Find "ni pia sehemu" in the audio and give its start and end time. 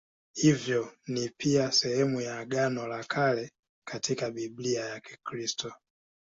1.07-2.21